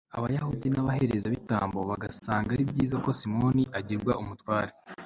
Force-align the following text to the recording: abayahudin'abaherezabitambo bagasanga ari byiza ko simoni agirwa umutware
abayahudin'abaherezabitambo 0.17 1.79
bagasanga 1.89 2.49
ari 2.55 2.63
byiza 2.71 2.95
ko 3.03 3.09
simoni 3.19 3.63
agirwa 3.77 4.11
umutware 4.21 4.71